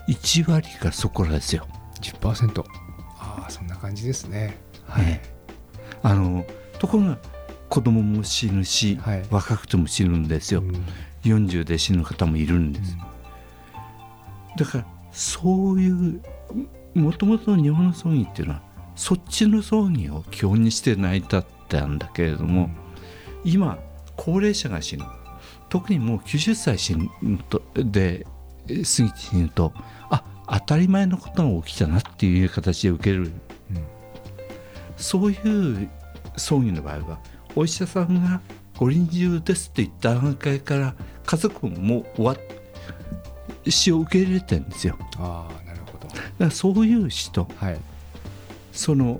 [0.07, 1.67] 1割かそこらですよ。
[1.99, 2.63] 10%
[3.19, 4.57] ああそんな感じですね。
[4.87, 5.21] はい、ね
[6.01, 6.45] あの
[6.79, 7.17] ところが
[7.67, 9.25] 子供も死ぬし、はい。
[9.29, 10.85] 若くても死ぬんですよ、うん
[11.29, 12.97] 40で死ぬ方もいるんです、
[14.57, 16.21] だからそういう
[16.93, 18.61] もともとの日本の葬儀っていうのは
[18.95, 22.69] そっちの葬儀を基本にして成り立ったんだけれども、
[23.43, 23.77] 今
[24.15, 25.03] 高齢者が死ぬ。
[25.67, 27.09] 特にもう90歳死ぬ
[27.49, 28.25] とで
[28.67, 29.73] 過ぎて死ぬと
[30.09, 33.31] あ当たり前のことが起きたなっていう形で受ける、
[34.95, 35.89] そういう
[36.37, 37.19] 葬儀の場合は
[37.55, 38.41] お医者さんが
[38.77, 42.37] ご臨終ですって言った段階から家族ももう終わっ
[43.71, 44.97] 死を受け入れてるんですよ。
[45.11, 46.07] だかああなるほど。
[46.39, 47.77] らそういう死とはい、
[48.71, 49.19] その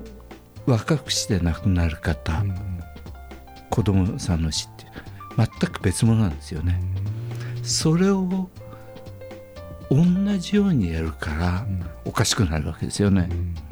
[0.66, 2.80] 若くして亡くなる方、うんうん。
[3.70, 4.86] 子供さんの死って
[5.36, 6.80] 全く別物なんですよね。
[7.62, 8.48] それを
[9.90, 10.04] 同
[10.38, 11.84] じようにやるからうん。
[12.04, 13.28] おかしくなるわけですよね。
[13.30, 13.54] うん。
[13.54, 13.62] や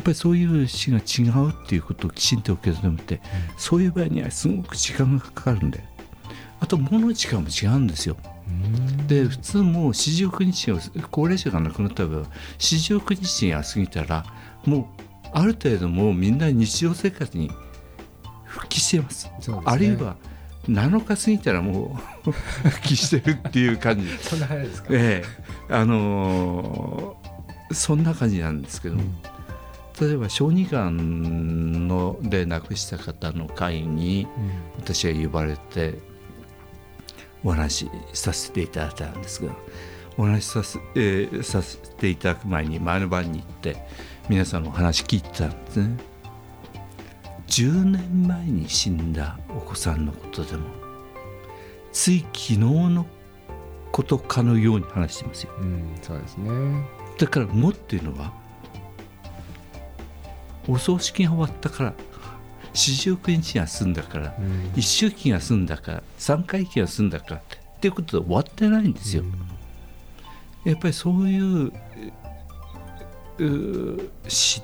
[0.00, 3.20] っぱりそういう死が違うっていうことをきちんと受け止めて、
[3.56, 5.84] そういう場合にはすごく時間がかかるんで
[6.60, 8.16] あと物の時間も違うんですよ。
[8.48, 9.06] うん。
[9.06, 10.78] で普通もう四十九日を
[11.10, 12.26] 高齢者が亡くなった場合は
[12.58, 14.24] 四十九日が過ぎたら
[14.64, 17.50] もうある程度もうみんな日常生活に
[18.44, 19.26] 復帰しています。
[19.26, 19.32] ね。
[19.64, 20.16] あるいは
[20.66, 22.30] 7日過ぎたらもう
[22.70, 24.08] 復帰してるっていう感じ。
[24.22, 25.22] そんな早いですか、え
[25.70, 25.74] え。
[25.74, 27.24] あのー
[27.72, 29.14] そんな感じなんですけど、うん
[30.00, 34.26] 例えば小児がんので亡くした方の会に
[34.76, 35.98] 私は呼ばれて
[37.44, 39.54] お話しさせていただいたんですが
[40.16, 43.76] お話しさせ,、えーさせていただく前に前の晩に行って
[44.28, 45.96] 皆さんのお話聞いてたんですね。
[47.46, 50.64] 10年前に死んだお子さんのことでも
[51.92, 53.06] つい昨日の
[53.92, 55.52] ことかのように話してますよ。
[55.58, 56.50] うんうんそうですね。
[57.18, 58.32] だからもっていうのは
[60.68, 61.94] お葬式が終わったから
[62.72, 64.72] 四十九日が済んだからうん。
[64.76, 67.40] 一周期が済んだから三回期が済んだからっ
[67.80, 69.24] ていうことで終わってないんですよ。
[70.64, 71.72] やっぱりそういう
[74.26, 74.62] 死っ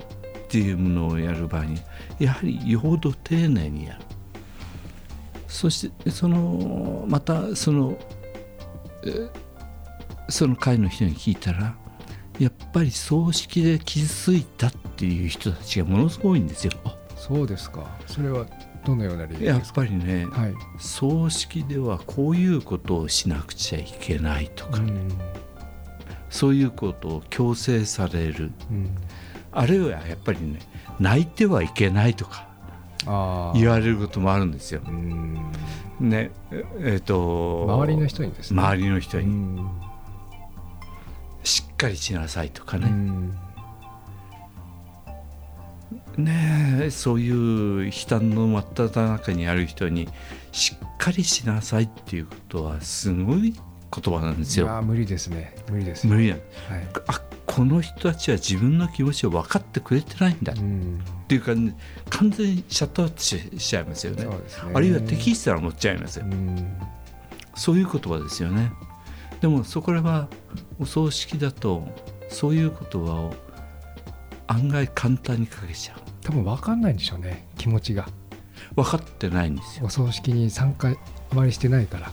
[0.48, 1.80] ていうものをやる場合に
[2.18, 4.00] やはりよほど丁寧にやる。
[5.46, 7.98] そしてそのまたその
[9.04, 9.28] え
[10.28, 11.74] その会の人に聞いたら
[12.40, 16.72] やっぱり葬式で傷ついたっていう人たちがものすごいんですよ。
[17.14, 17.86] そうですか。
[18.06, 18.46] それは
[18.82, 19.82] どのような理由やっですか？
[19.82, 25.08] ぱりね、はい、葬式ではこういうことをしなくちゃいけないとか、うん。
[26.30, 28.52] そういうことを強制される。
[28.70, 28.96] うん、
[29.52, 30.60] あるいはやっぱりね
[30.98, 32.48] 泣いてはいけないとか
[33.06, 34.80] ああ言われることもあるんですよ。
[34.86, 35.52] うん。
[36.00, 38.62] ねええっと周りの人にですね。
[38.62, 39.26] 周りの人に。
[39.26, 39.70] うん
[41.42, 43.30] しっかりしなさいとかうね、ん。
[46.16, 50.08] ねえそういう悲嘆の真っ只中にある人に
[50.52, 54.68] しっかりしなさいっていうことはすごい言葉なんですよ。
[54.82, 55.54] 無理ですね。
[55.70, 56.36] 無理です無理や
[56.68, 56.86] はい。
[57.08, 60.52] あこの人たちは自分の気持ちを分かってくれてないんだ。
[60.52, 61.00] っうん。
[61.26, 61.76] ていうか、ね、
[62.08, 64.24] 完全にシャットアウトししちゃいますよね。
[64.24, 64.30] ね。
[64.72, 66.76] あるいは敵意すら持っちゃいますよ、うん。
[67.56, 68.70] そういう言葉ですよね
[69.40, 70.28] でもそこらは
[70.78, 71.86] お葬式だと
[72.28, 73.34] そういう言葉を
[74.46, 75.98] 案外簡単にかけちゃう。
[76.22, 78.08] 多分分かんないんでしょうね気持ちが。
[78.76, 79.86] 分かってないんですよ。
[79.86, 82.12] お葬式に参加あまりしてないから。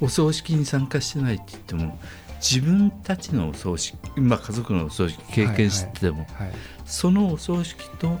[0.00, 1.98] お葬式に参加してないって言っても
[2.40, 6.52] 自分たちのお葬式、まあ、家族のお葬式経験してても、はい
[6.84, 8.18] そのお葬式と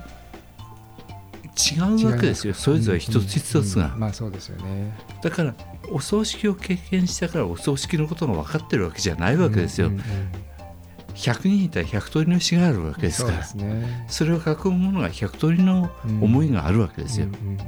[1.76, 2.54] 違うわけですよ。
[2.54, 4.96] それぞれ一つ一つが、うんうんまあそうですよね。
[5.22, 5.54] だから
[5.90, 10.06] お葬式を経験したからお葬式のことが分かってるわけじゃないわけですよ、うんうんうん
[11.14, 13.44] 100人いたら100通りの詩があるわけですから。
[13.44, 14.06] そね。
[14.08, 15.90] それを囲むものが100通りの
[16.20, 17.58] 思いがあるわけですよ、うんうんうん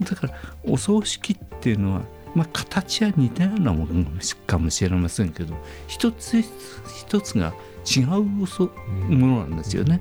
[0.00, 0.34] だから
[0.64, 2.02] お葬式っていうのは、
[2.34, 4.06] まあ、形は似たようなもの
[4.46, 5.54] かもしれませんけど
[5.88, 6.42] 一つ
[6.96, 7.52] 一つが
[7.84, 8.46] 違うも
[9.08, 10.00] のなんですよね。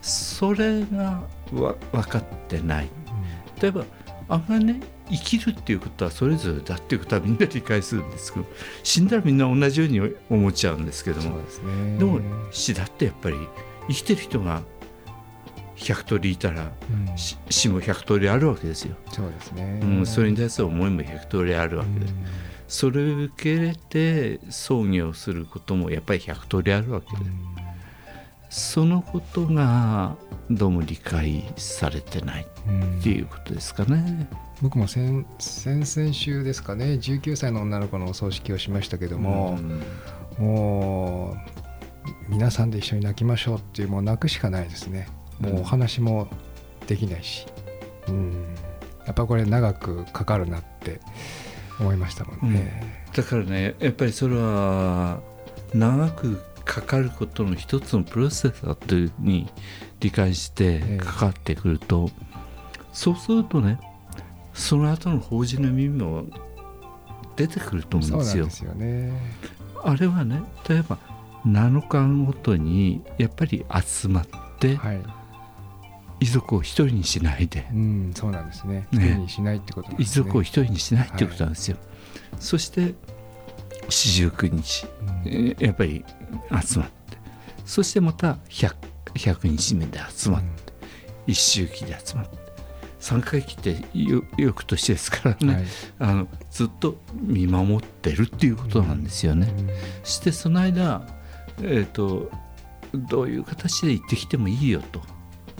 [0.00, 2.88] それがわ分かってない。
[3.60, 3.84] 例えば
[4.30, 8.46] 案外ね生きるっていうことはそれぞれだっていうことはみんな理解するんですけど
[8.82, 11.42] 死んだらみんな同じように思っちゃうんですけども。
[11.42, 11.98] ですね。
[11.98, 12.20] でも
[12.50, 13.36] 死だってやっぱり
[13.88, 14.62] 生きてる人が
[15.76, 16.70] 100通りいたら
[17.08, 17.16] うん。
[17.16, 18.96] し死も100通りあるわけですよ。
[19.10, 19.80] そうですね。
[19.82, 22.06] うん、それに対する思いも100通りあるわけで、
[22.68, 27.30] それを受け入れて葬儀をすることもやっぱり100通りあるわけで、
[28.50, 30.16] そのことが
[30.50, 34.28] どうも理解されてないっていうことですかね。
[34.60, 39.58] 僕も先先々週ですかね19歳の女の子のお葬式をしましたけども、
[40.38, 41.36] も
[42.28, 45.08] う皆さんで一緒に泣きましょうっていうもう泣くしかないですね。
[45.38, 46.28] もうお話も
[46.86, 47.46] できないし、
[48.08, 48.32] うん、
[49.06, 51.00] やっぱこれ長くかかるなって
[51.78, 55.20] 思いましたもんね、だからねやっぱりそれは
[55.72, 59.50] 長くかかることの一つのプロセスだというふうに
[60.00, 62.10] 理解してかかってくると、
[62.92, 63.78] そうするとね
[64.54, 66.24] その後の法事の耳も
[67.36, 68.50] 出てくると思うんですよ。
[68.50, 69.12] すよね
[69.82, 70.98] あれはね例えば
[71.46, 74.26] 7日ごとにやっぱり集まっ
[74.58, 75.00] てはい、
[76.20, 78.86] 遺族を一人にしないでうん、そうなんですね。
[78.92, 80.06] ね一人にしないってことなんで遺。
[80.06, 81.78] 族を一人にしないってことなんですよ。
[82.38, 82.94] そして
[83.88, 86.04] 四十九日うんえーやっぱり
[86.64, 87.18] 集まって。
[87.64, 88.74] そしてまた 100,
[89.14, 90.72] 100日目で集まって、
[91.26, 92.38] 一周期で集まって。
[93.00, 95.64] 3回忌ってよ翌年ですからね、はい。
[95.98, 99.48] あのずっと見守ってるっていうことなんですよね。
[100.04, 101.06] そしてその間、
[101.62, 102.30] えー、と
[102.94, 105.00] どういう形で行ってきてもいいよと。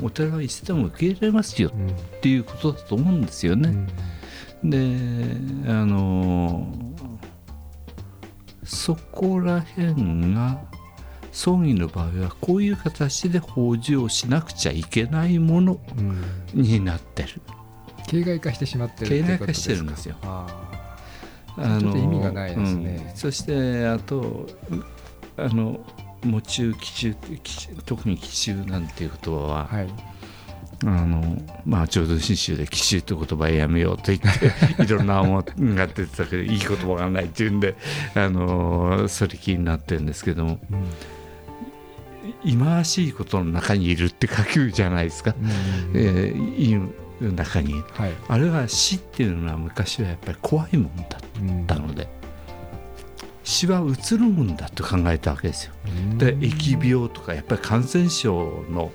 [0.02, 3.87] お寺はいつでも受け入れますようんうんっていうことだと思うんですよね。
[4.62, 4.78] で
[5.66, 6.66] あの
[8.70, 10.61] そこら辺が
[11.33, 16.62] 葬儀の場合はこういう形で法事をしなくちゃいけないものうん。
[16.62, 17.40] になってる。
[18.06, 20.16] 形骸化してしまってる形骸化してるんですよ。
[20.22, 20.46] あ
[21.56, 23.06] あちょっと意味がないですね。
[23.11, 23.16] うん。
[23.16, 24.48] そしてあと
[25.37, 25.80] あの
[26.24, 27.16] 喪中奇中
[27.87, 29.88] 特に奇中なんていう言葉は、ーはい
[30.87, 37.77] あのまあ浄土真宗で奇襲って言葉はやめようと言っていろんな思いが出てたけどいい言葉がないっていうんで
[38.14, 40.59] あのそれ気になってるんですけども。
[40.71, 40.85] うん
[42.45, 45.51] 忌まわしいことの中にいるって書くじゃないですか、うん。
[45.95, 47.75] えー、いい中に。
[47.93, 48.12] はい。
[48.29, 51.07] あれは死っていうのは昔はやっぱり怖いもんだっ
[51.66, 52.09] たので
[53.45, 55.73] 死は移るもんだと考えたわけですよ。
[55.87, 56.19] うん。
[56.19, 58.90] で疫病とかやっぱり感染症の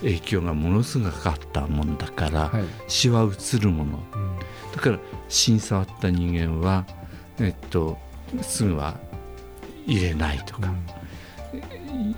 [0.00, 2.64] 影響がものすごくかかったもんだから、はい。
[2.88, 3.98] 死は移るもの。
[4.14, 4.38] うん。
[4.74, 6.86] だから死に触った人間は
[7.38, 7.98] えっと
[8.42, 8.98] すぐは
[9.86, 10.72] 入れないとか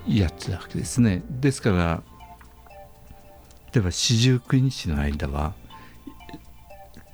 [0.07, 1.23] やってたわけですね。
[1.29, 2.03] ですから
[3.73, 5.55] 例えば四十九日の間は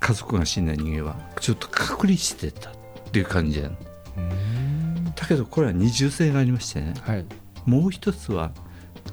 [0.01, 2.73] 家族が死んだ人間はちょっと隔離してたっ
[3.13, 3.77] ていう感じなの
[4.17, 5.05] うん。
[5.15, 6.95] だけどこれは二重性がありましてね。
[7.03, 7.27] はい。
[7.65, 8.53] もう一つは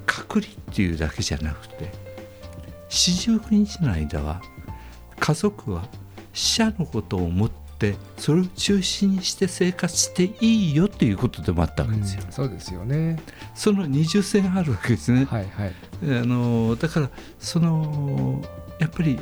[0.05, 1.91] 隔離っていうだけじゃなくて
[2.89, 4.41] 四十九日の間は
[5.19, 5.87] 家族は
[6.33, 12.23] 死者のことを思ってそれを中心にして生活していいよということでもあったわけですよ。
[12.25, 13.19] うんそうですよね
[13.53, 15.25] その二重性があるわけですね。
[15.25, 18.41] はいはいあのだからその
[18.79, 19.19] やっぱり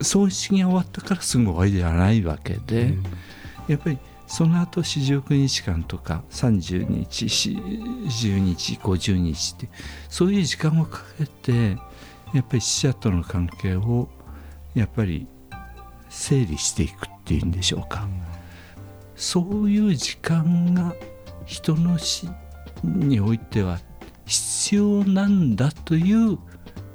[0.00, 2.82] 葬式が終わったからすぐ終わりではないわけで。
[2.82, 3.02] うん
[3.68, 3.98] やっぱり
[4.32, 9.68] その後四十九日間とか30日40日50日って
[10.08, 11.76] そういう時間をかけて
[12.32, 14.08] やっぱり死者との関係を
[14.74, 15.26] やっぱり
[16.08, 18.08] 整理していくっていうんでしょうか
[19.16, 20.94] そういう時間が
[21.44, 22.26] 人の死
[22.82, 23.80] においては
[24.24, 26.38] 必要なんだという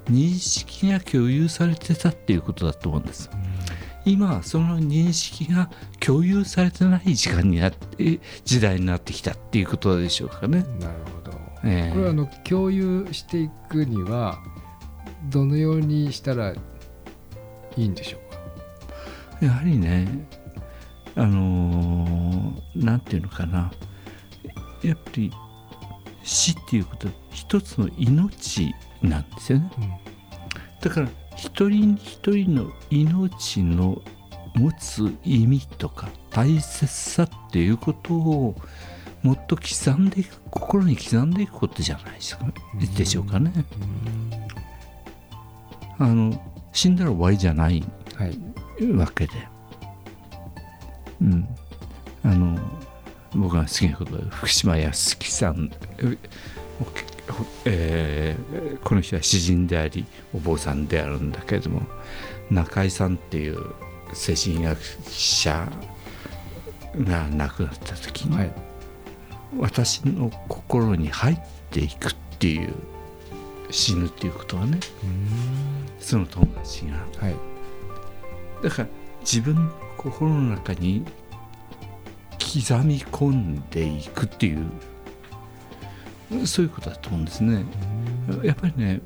[0.09, 3.29] 認識が共有されてたっていうことだと思うんです。
[4.09, 10.65] 今はその認識が共有されてない時間になって時代になってきたっていうことでしょうかね。
[10.79, 10.93] なる
[11.23, 11.37] ほど。
[11.63, 11.93] ええ。
[11.93, 14.39] これはあの共有していくには
[15.29, 16.57] どのようにしたらい
[17.75, 19.45] いんでしょうか？
[19.45, 20.27] やはりね
[21.15, 23.71] あのーなんていうのかな。
[24.83, 25.31] やっぱり
[26.23, 30.01] 死っていうことは一つの命なんですよね。
[30.81, 34.01] だから一人一人の命の
[34.55, 38.55] 持つ意味とか大切さっていうことを
[39.23, 42.45] もっと刻んでいく心に刻んでいくことじゃないですか
[42.97, 43.51] でしょうかね。
[45.99, 46.39] あの
[46.73, 47.83] 死んだら終わりじゃない
[48.15, 48.39] はい。
[48.93, 49.33] わけで、
[51.21, 51.47] うん、
[52.23, 52.59] あの
[53.35, 55.71] 僕が好きなことは福島康樹さん、
[57.65, 61.81] ええーこの人は詩人でありお坊さんであるんだけれども
[62.49, 63.57] 中井さんっていう
[64.13, 65.69] 精神医学者
[67.03, 68.51] が亡くなった時に、はい。
[69.57, 71.39] 私の心に入っ
[71.71, 72.73] ていくっていう
[73.69, 74.79] 死ぬっていうことはね
[75.99, 76.93] その友達が。
[77.17, 77.35] はい。
[78.63, 78.87] だから
[79.21, 81.03] 自分の心の中に
[82.39, 84.65] 刻み込んでいくっていう
[86.45, 87.65] そういうことだと思うんですね。
[88.43, 89.01] やっぱりね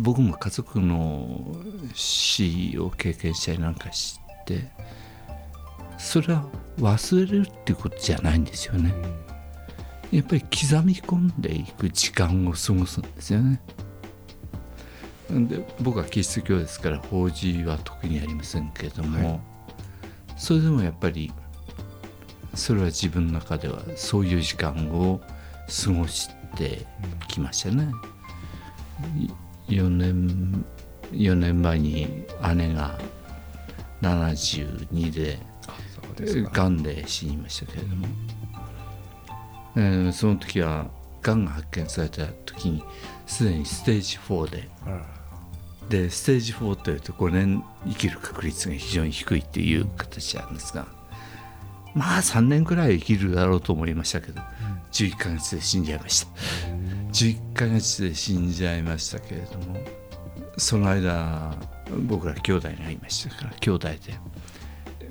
[0.00, 1.56] 僕も家族の
[1.94, 4.70] 死を経験したりなんかして
[5.98, 6.44] それは
[6.78, 8.92] 忘れるっていうことじゃないんですよね。
[10.10, 13.60] やっぱり刻み込んでいく時間を過ごすんですよね。
[15.30, 19.40] で僕はキリスト教ですから法事は特にありませんけれども、はい、
[20.36, 21.32] それでもやっぱり
[22.54, 25.20] それは自分の中ではそういう時間を
[25.68, 26.86] 過ごして
[27.28, 27.90] きましたね。
[29.68, 30.64] 4年
[31.12, 32.98] ,4 年前に姉が
[34.02, 35.38] 72で
[36.52, 38.06] がんで死にましたけれども、
[39.76, 40.86] えー、その時は
[41.22, 42.84] がんが発見された時に
[43.26, 44.68] すでにステージ4で、
[45.88, 50.86] でステージ4というと5年生きる確率が非常に低いっていう形なんですが。
[51.94, 54.40] まあ3年くらい生きるだろうと思いましたけど、
[54.94, 56.28] 11ヶ月で死んじゃいました。
[57.12, 59.78] 11ヶ月で死んじゃいましたけれども
[60.56, 61.56] その間
[62.06, 63.98] 僕ら兄弟がいましたから兄弟で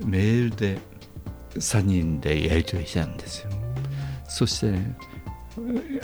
[0.04, 0.78] メールで
[1.54, 3.50] 3人でやり取りしたんですよ。
[4.26, 4.96] そして、ね、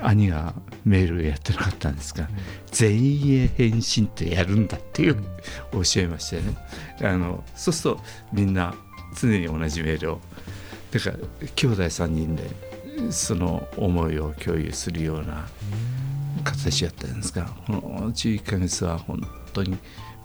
[0.00, 0.54] 兄が
[0.84, 2.28] メールやってなかったんですが、うん、
[2.70, 5.16] 全員へ返信ってやるんだっていう、
[5.72, 6.56] うん、教えましてね。
[7.02, 8.02] あのそうすると
[8.32, 8.74] みんな
[9.20, 10.20] 常に同じメールを。
[10.92, 11.16] だから
[11.56, 12.69] 兄弟3人で
[13.10, 15.48] その思いを共有するような
[16.44, 19.20] 形だったんですがこの11ヶ月は本
[19.52, 19.76] 当に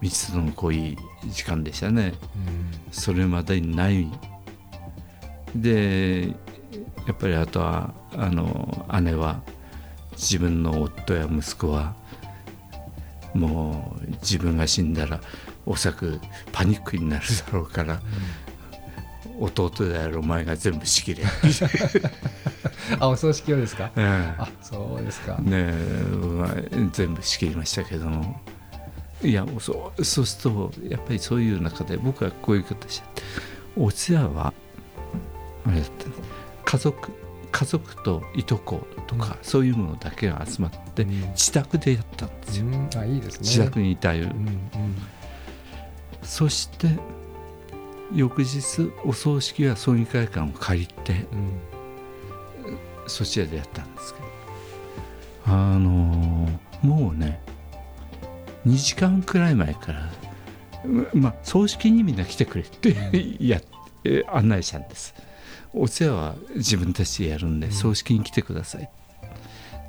[0.01, 2.13] 密度の濃い時間でしたね、
[2.91, 4.07] それまでにない。
[5.55, 6.27] で
[7.07, 9.41] やっぱりあとはあの姉は
[10.11, 11.95] 自分の夫や息子は
[13.33, 15.21] もう自分が死んだら
[15.65, 16.19] おそらく
[16.51, 17.99] パニックになるだろうから、うん、
[19.39, 21.23] 弟であるお前が全部仕切れ。
[22.99, 25.37] あお葬式用ですか、えー、あそうですか。
[25.39, 26.55] ねまあ、
[26.91, 28.41] 全部仕切りましたけども。
[29.23, 33.05] いやそうそうするとやっぱりそういう中で僕はこういう形で
[33.77, 34.53] お通夜は
[35.65, 36.05] あれだった
[36.65, 37.11] 家族
[37.51, 43.39] 家族といとことか、うん、そういうものだけが集まって、うん、自宅でやったんですよ、うん、あいいですね。
[43.43, 44.61] 自宅にいたい、うんうん、
[46.21, 46.89] そして
[48.13, 51.25] 翌日お葬式は葬儀会館を借りて、
[53.07, 54.25] そちらでやったんですけど。
[55.47, 57.39] あのー、もうね
[58.65, 60.09] 2時間くらい前から
[61.13, 62.95] まあ葬式にみんな来てくれって
[63.39, 63.61] や
[64.31, 65.13] 案内したんです。
[65.73, 68.89] お世話は自分たちでやるんで、葬式に来てください。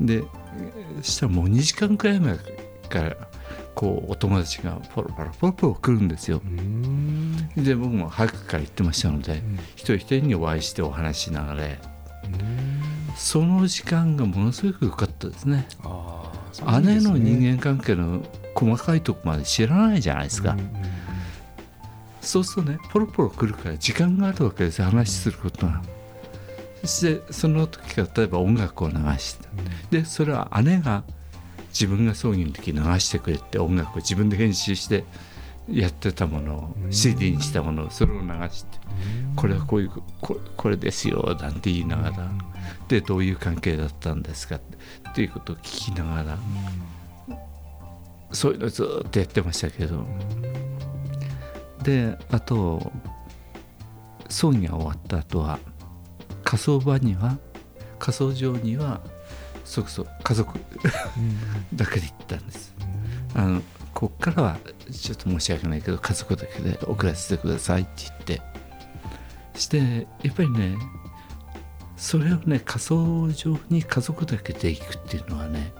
[0.01, 0.25] で
[1.03, 3.17] したらもう2時間くらい前から
[3.77, 6.41] こうお友達がポロポロポロポロ来るんですよ。
[7.57, 11.69] で僕も早くから行ってましたので、うん、一人一人にお会いしてお話しながら
[13.15, 15.69] その時間がものすごく良かったですね。
[16.83, 18.23] 姉の人間関係の
[18.55, 20.67] 細かいとこまで知らないじゃないですか、うんうん
[22.27, 25.81] そうするとねポロポロ来るから時間があるわけですよ話することが。
[26.81, 29.49] そしてその時から例えば音楽を流して、
[29.91, 31.05] でそれは姉が
[31.79, 35.05] 自分が葬儀の時流してくれて音楽を自分で編集して
[35.71, 38.79] やってたものを CD にしたものをそれを流して
[39.35, 42.31] これはこういうここれですよなんて言いながら
[42.89, 46.39] でどういう関係だったんですかっていうことを聞きながら
[48.33, 50.07] そういうのずっとやってましたけど。
[51.83, 52.91] であと
[54.29, 55.61] 葬儀が終わった後は
[56.43, 57.39] 火葬場には
[58.01, 59.01] 火葬場には
[59.67, 60.59] そこそ家族
[61.75, 62.75] だけで行ったんです。
[63.35, 63.63] あの
[63.93, 64.59] こっからは
[64.91, 68.57] ちょっと申し訳ないけど家族だけで送らせてくださいって言って。
[69.59, 70.77] してやっぱりね
[71.97, 75.73] それをね火葬場に家族だけで行くっていうのはね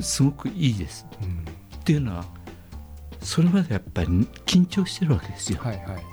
[0.00, 1.06] すごくいいです。
[1.22, 1.44] うん、
[1.78, 2.24] っていうのは
[3.20, 4.08] それまでやっぱり
[4.46, 5.58] 緊張してるわけですよ。
[5.60, 6.04] はいはい。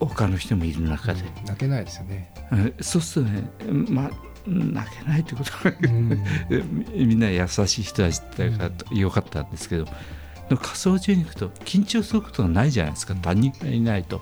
[0.00, 2.32] 他の人もいる中で、うん、泣けないですよね。
[2.80, 3.84] そうするとね。
[3.88, 4.10] まあ
[4.46, 6.22] 泣けないってことは、うん、
[7.06, 9.86] みんな優しい人たちだからよかったんですけど、
[10.50, 13.14] うん、仮想中に行くと緊張することがないじゃないですか。
[13.14, 14.20] 他人がいないと。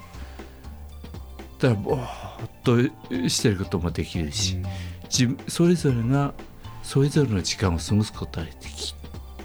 [1.59, 2.91] だからぼーっ
[3.21, 4.59] としてることもできるし、
[5.05, 6.35] 自分それぞれが
[6.83, 8.95] それぞれの時間を過ごすことができ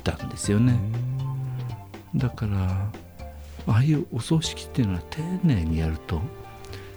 [0.04, 0.78] たんですよね。
[2.16, 2.90] だから
[3.68, 6.22] ああいうお葬式っていうのは丁寧にやると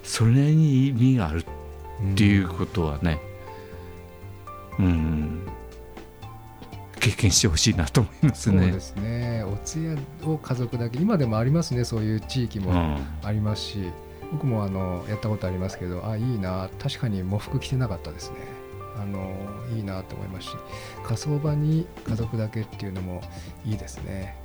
[0.02, 1.44] それなりに意味がある
[2.12, 3.20] っていうことはね、
[4.78, 5.42] うん、
[6.96, 8.62] 現経験してほしいなと思いますね。
[8.62, 9.44] そうですね。
[9.44, 12.98] お通夜を家族だけ今でもありますねそういう地域もうん。
[13.22, 13.78] ありますし、
[14.32, 16.68] 僕もあのやったことありますけどあいいな。
[16.78, 18.36] 確かに喪服着てなかったですね。
[19.00, 19.32] あの
[19.74, 20.56] いいなと思いますし。
[21.04, 23.22] 火葬場に家族だけっていうのも
[23.64, 24.36] いいですね。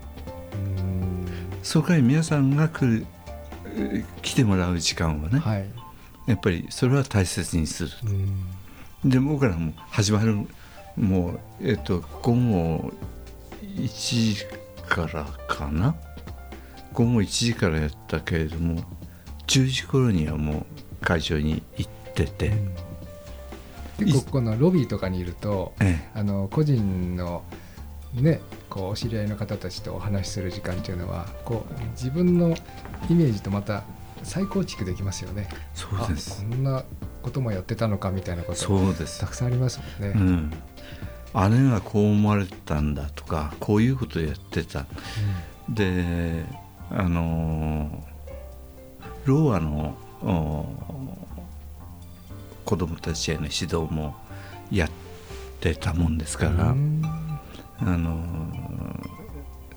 [0.54, 1.26] うん。
[1.64, 3.06] それから皆さんが来る
[3.76, 5.66] えー来てもらう時間はね、はい。
[6.28, 7.90] やっぱりそれは大切にする。
[8.06, 8.46] うん
[9.06, 10.47] で僕らも始まる
[10.95, 12.91] もうえっ、と午後
[13.62, 14.45] 1時
[14.88, 15.95] からかな？
[16.93, 18.84] 午後1時からやったけれども
[19.47, 20.66] 10時頃にはも
[21.01, 22.51] う会場に行ってて、
[23.97, 27.43] 結構このロビーとかにいるとえあの個人の
[28.14, 32.56] ねこうお知り合いの方たちとお話しする時間っていうのはこう自分の
[33.10, 33.84] イメージとまた
[34.24, 35.49] 再構築できますよね。
[35.51, 36.45] えそうです。
[36.47, 36.84] あこんな
[37.24, 39.20] こともやってたのかみたいなことそうです。
[39.20, 40.20] たくさんありますもんね。
[41.34, 41.50] うん。
[41.50, 44.86] 姉がこう思われてたんだとかこういうことやってた。
[45.68, 46.46] で
[46.92, 48.04] あの
[49.26, 50.66] ローアのお
[52.66, 54.16] 子供たちへの指導も
[54.70, 54.90] やっ
[55.60, 57.02] てたもんですから、うん。
[57.80, 58.24] あの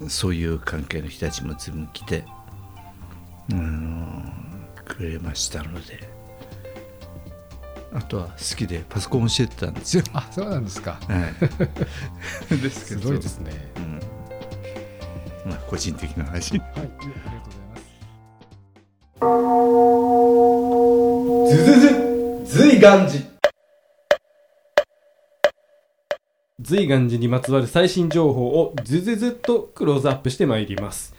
[0.09, 2.25] そういう関係の人たちもず分来て、
[3.51, 4.33] うん、
[4.85, 6.16] くれましたので
[7.97, 10.03] あとは好きでパソコン教えてたんですよ。
[10.13, 11.01] あそうなんですか。
[11.09, 11.31] は
[12.51, 13.53] い、ですけすどごいですね。
[13.79, 14.01] うん
[15.47, 17.77] まあ、個人的な話はい、ありがとうございま
[21.49, 21.57] す。
[21.57, 21.89] ずずず
[22.45, 23.25] 随願寺
[26.61, 31.15] 随願寺にまつわる最新情報をずずずっとクローズアップしてまいります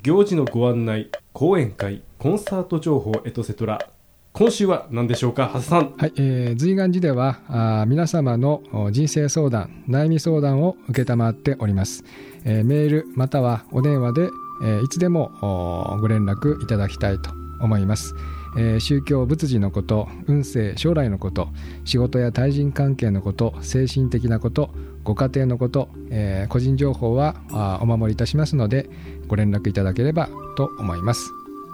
[0.00, 3.91] 行事のご案内講演会コンサート情報エトセトラ
[4.32, 5.94] 今週は何でしょうか長谷さん。
[5.98, 12.02] はい、えー、随願寺ではあ皆様の人生相談悩み相談を承っております、
[12.44, 14.30] えーメールまたはお電話で、
[14.64, 17.30] えーいつでもおご連絡いただきたいと
[17.60, 18.14] 思います、
[18.56, 21.48] えー宗教仏事のこと運勢将来のこと
[21.84, 24.70] 仕事や対人関係のこと精神的なこと
[25.04, 28.88] ご家庭のこと、えー個人情報はあお守りいたしますので
[29.28, 31.30] ご連絡いただければと思います。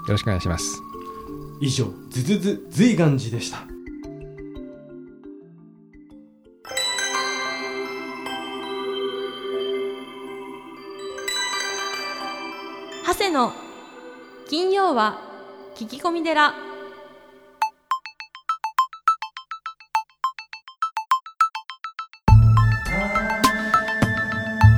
[0.09, 0.88] よろしくお願いします。
[1.61, 3.59] 以上ずずず随願寺でした。
[13.07, 13.53] 長谷の
[14.49, 15.19] 金曜は
[15.75, 16.55] 聞き込み寺。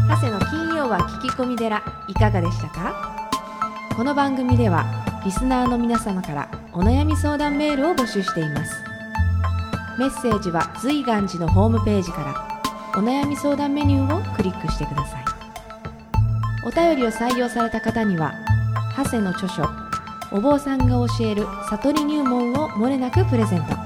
[0.08, 3.28] 長谷の金曜は聞き込み寺いかがでしたか？
[3.94, 4.86] この番組では
[5.22, 8.72] リスナーの皆様からお悩み相談メールを募集しています。
[9.98, 15.24] メッセージは随願寺のホームページからお悩み相談メニューをクリックしてください。
[16.64, 18.32] お便りを採用された方には
[18.96, 19.68] 長谷の著書
[20.32, 23.76] 「お坊さんが教える悟り入門」をもれなくプレゼント。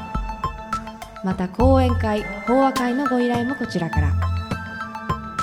[1.24, 4.12] また講演会法話会のご依頼もこちらから。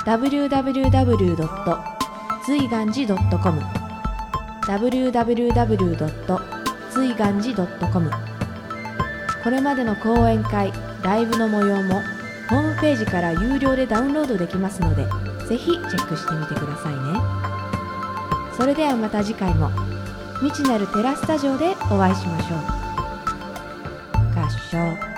[0.06, 1.48] www.
[2.44, 3.81] 随願寺 .com
[4.66, 6.40] www.
[6.90, 8.10] 随願寺 .com
[9.42, 12.00] これまでの講演会ライブの模様も
[12.48, 15.04] ホームページから有料でダウンロードできますので
[15.46, 16.98] ぜひチェックしてみてくださいね。
[18.56, 19.70] それではまた次回も
[20.40, 22.58] 未知なるテラスタジオでお会いしましょう。
[24.38, 25.11] 合唱。